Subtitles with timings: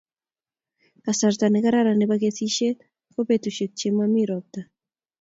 [1.05, 2.77] Kasarta ne kararan nebo kesisishet
[3.13, 4.61] ko petushek che mami ropta